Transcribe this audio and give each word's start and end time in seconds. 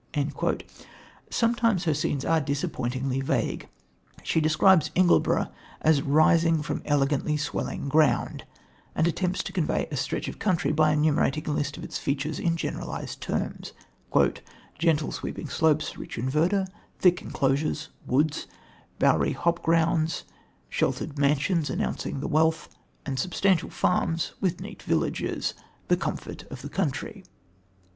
"Sometimes 1.29 1.83
her 1.83 1.93
scenes 1.93 2.25
are 2.25 2.41
disappointingly 2.41 3.21
vague. 3.21 3.69
She 4.23 4.41
describes 4.41 4.89
Ingleborough 4.95 5.51
as 5.79 6.01
"rising 6.01 6.63
from 6.63 6.81
elegantly 6.85 7.37
swelling 7.37 7.87
ground," 7.87 8.43
and 8.95 9.05
attempts 9.05 9.43
to 9.43 9.53
convey 9.53 9.87
a 9.91 9.95
stretch 9.95 10.27
of 10.27 10.39
country 10.39 10.71
by 10.71 10.89
enumerating 10.89 11.45
a 11.47 11.51
list 11.51 11.77
of 11.77 11.83
its 11.83 11.99
features 11.99 12.39
in 12.39 12.57
generalised 12.57 13.21
terms: 13.21 13.73
"Gentle 14.79 15.11
swelling 15.11 15.47
slopes, 15.49 15.95
rich 15.99 16.17
in 16.17 16.27
verdure, 16.31 16.65
thick 16.97 17.21
enclosures, 17.21 17.89
woods, 18.07 18.47
bowery 18.97 19.33
hop 19.33 19.61
grounds, 19.61 20.23
sheltered 20.67 21.19
mansions 21.19 21.69
announcing 21.69 22.21
the 22.21 22.27
wealth, 22.27 22.69
and 23.05 23.19
substantial 23.19 23.69
farms 23.69 24.33
with 24.41 24.59
neat 24.61 24.81
villages, 24.81 25.53
the 25.89 25.95
comfort 25.95 26.41
of 26.49 26.63
the 26.63 26.69
country." 26.69 27.23